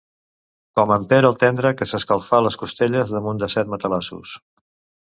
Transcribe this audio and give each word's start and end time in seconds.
Com 0.79 0.93
en 0.95 1.05
Pere 1.11 1.29
el 1.33 1.37
tendre, 1.45 1.73
que 1.81 1.89
s'esclafà 1.91 2.41
les 2.47 2.59
costelles 2.63 3.17
damunt 3.19 3.45
de 3.45 3.55
set 3.57 3.75
matalassos. 3.77 4.39